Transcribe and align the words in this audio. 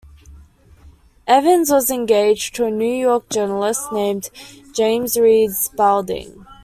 Evans 1.27 1.69
was 1.69 1.91
engaged 1.91 2.55
to 2.55 2.65
a 2.65 2.71
New 2.71 2.91
York 2.91 3.29
journalist 3.29 3.91
named 3.91 4.31
James 4.73 5.15
Reed 5.15 5.51
Spalding. 5.51 6.43